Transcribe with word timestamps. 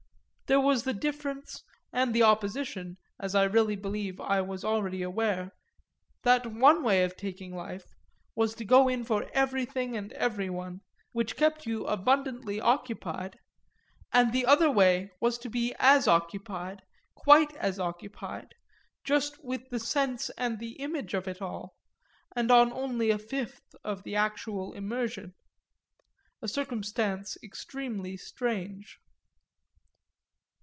There 0.47 0.59
was 0.59 0.83
the 0.83 0.93
difference 0.93 1.63
and 1.93 2.13
the 2.13 2.23
opposition, 2.23 2.97
as 3.17 3.35
I 3.35 3.45
really 3.45 3.77
believe 3.77 4.19
I 4.19 4.41
was 4.41 4.65
already 4.65 5.01
aware 5.01 5.53
that 6.23 6.45
one 6.45 6.83
way 6.83 7.05
of 7.05 7.15
taking 7.15 7.55
life 7.55 7.95
was 8.35 8.53
to 8.55 8.65
go 8.65 8.89
in 8.89 9.05
for 9.05 9.29
everything 9.31 9.95
and 9.95 10.11
everyone, 10.11 10.81
which 11.13 11.37
kept 11.37 11.65
you 11.65 11.85
abundantly 11.85 12.59
occupied, 12.59 13.39
and 14.11 14.33
the 14.33 14.45
other 14.45 14.69
way 14.69 15.11
was 15.21 15.37
to 15.37 15.49
be 15.49 15.73
as 15.79 16.05
occupied, 16.05 16.81
quite 17.15 17.55
as 17.55 17.79
occupied, 17.79 18.53
just 19.05 19.41
with 19.41 19.69
the 19.69 19.79
sense 19.79 20.29
and 20.31 20.59
the 20.59 20.73
image 20.81 21.13
of 21.13 21.29
it 21.29 21.41
all, 21.41 21.75
and 22.35 22.51
on 22.51 22.73
only 22.73 23.09
a 23.09 23.17
fifth 23.17 23.73
of 23.85 24.03
the 24.03 24.17
actual 24.17 24.73
immersion: 24.73 25.33
a 26.41 26.49
circumstance 26.49 27.37
extremely 27.41 28.17
strange. 28.17 28.99